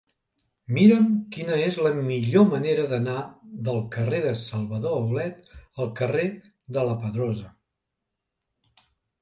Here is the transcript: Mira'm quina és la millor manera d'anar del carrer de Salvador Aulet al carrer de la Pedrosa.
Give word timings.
Mira'm 0.75 1.03
quina 1.35 1.57
és 1.65 1.75
la 1.87 1.91
millor 2.07 2.47
manera 2.53 2.85
d'anar 2.95 3.19
del 3.69 3.77
carrer 3.97 4.23
de 4.25 4.33
Salvador 4.45 4.97
Aulet 5.03 5.53
al 5.85 5.93
carrer 6.01 6.27
de 6.79 6.87
la 6.91 6.97
Pedrosa. 7.05 7.55